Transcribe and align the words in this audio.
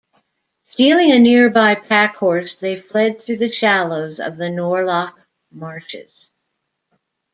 Stealing 0.67 1.11
a 1.11 1.19
nearby 1.19 1.75
pack-horse 1.75 2.55
they 2.55 2.75
fled 2.75 3.21
through 3.21 3.37
the 3.37 3.51
shallows 3.51 4.19
of 4.19 4.35
the 4.35 4.49
Nor 4.49 4.83
Loch 4.83 5.29
marshes. 5.51 6.31